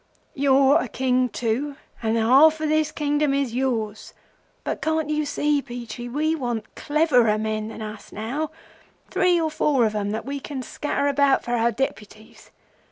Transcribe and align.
'You're 0.33 0.81
a 0.81 0.87
King 0.87 1.29
too, 1.29 1.75
and 2.01 2.15
the 2.15 2.21
half 2.21 2.59
of 2.59 2.67
this 2.69 2.91
Kingdom 2.91 3.35
is 3.35 3.53
yours; 3.53 4.15
but 4.63 4.81
can't 4.81 5.11
you 5.11 5.25
see, 5.27 5.61
Peachey, 5.61 6.09
we 6.09 6.33
want 6.33 6.73
cleverer 6.73 7.37
men 7.37 7.67
than 7.67 7.83
us 7.83 8.11
now—three 8.11 9.39
or 9.39 9.51
four 9.51 9.85
of 9.85 9.93
'em 9.93 10.09
that 10.09 10.25
we 10.25 10.39
can 10.39 10.63
scatter 10.63 11.05
about 11.07 11.43
for 11.43 11.51
our 11.51 11.69
Deputies? 11.69 12.49